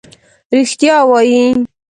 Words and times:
رښتیا 0.57 0.97
وایې. 1.09 1.45